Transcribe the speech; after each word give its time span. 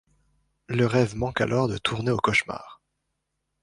Le 0.67 0.87
rêve 0.87 1.15
manque 1.15 1.41
alors 1.41 1.67
de 1.67 1.77
tourner 1.77 2.09
au 2.09 2.17
cauchemar. 2.17 2.81